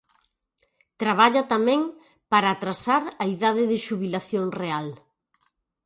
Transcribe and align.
Traballa 1.01 1.43
tamén 1.53 1.81
para 2.31 2.47
atrasar 2.51 3.03
a 3.23 3.25
idade 3.35 3.63
de 3.71 3.77
xubilación 3.85 4.45
real. 4.61 4.87